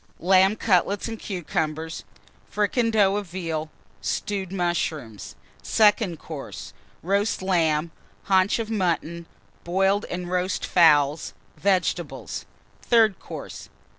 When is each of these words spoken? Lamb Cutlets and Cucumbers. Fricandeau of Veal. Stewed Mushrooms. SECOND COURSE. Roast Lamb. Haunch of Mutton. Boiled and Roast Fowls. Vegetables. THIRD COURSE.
Lamb 0.17 0.55
Cutlets 0.55 1.07
and 1.07 1.19
Cucumbers. 1.19 2.05
Fricandeau 2.49 3.17
of 3.17 3.27
Veal. 3.27 3.69
Stewed 4.01 4.51
Mushrooms. 4.51 5.35
SECOND 5.61 6.17
COURSE. 6.17 6.73
Roast 7.03 7.43
Lamb. 7.43 7.91
Haunch 8.23 8.57
of 8.57 8.71
Mutton. 8.71 9.27
Boiled 9.63 10.05
and 10.05 10.31
Roast 10.31 10.65
Fowls. 10.65 11.35
Vegetables. 11.55 12.47
THIRD 12.81 13.19
COURSE. 13.19 13.69